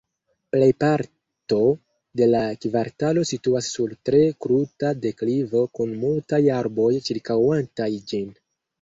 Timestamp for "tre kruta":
4.11-4.97